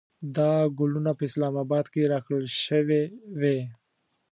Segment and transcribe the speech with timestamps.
[0.35, 3.03] دا ګلونه په اسلام اباد کې راکړل شوې
[3.39, 3.59] وې.